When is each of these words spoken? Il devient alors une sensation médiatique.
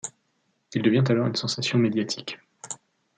Il 0.73 0.81
devient 0.81 1.03
alors 1.09 1.27
une 1.27 1.35
sensation 1.35 1.77
médiatique. 1.77 2.39